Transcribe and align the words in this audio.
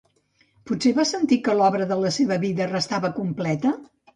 Potser 0.69 0.93
va 0.99 1.05
sentir 1.09 1.37
que 1.49 1.55
l'obra 1.59 1.87
de 1.91 1.99
la 2.07 2.13
seva 2.17 2.41
vida 2.47 2.71
restava 2.73 3.13
completa? 3.23 3.79